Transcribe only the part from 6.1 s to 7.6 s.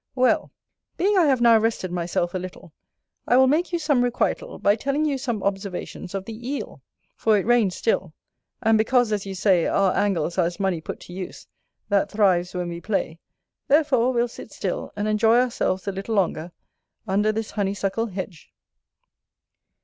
of the Eel; for it